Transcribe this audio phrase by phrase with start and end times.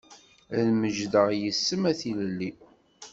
[0.57, 2.51] Ad mejdeɣ yis-m a tilelli.